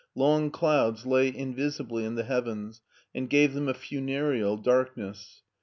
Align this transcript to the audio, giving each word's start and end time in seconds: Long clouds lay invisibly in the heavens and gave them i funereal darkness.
Long 0.15 0.49
clouds 0.49 1.05
lay 1.05 1.27
invisibly 1.27 2.05
in 2.05 2.15
the 2.15 2.23
heavens 2.23 2.81
and 3.13 3.29
gave 3.29 3.53
them 3.53 3.69
i 3.69 3.73
funereal 3.73 4.57
darkness. 4.57 5.43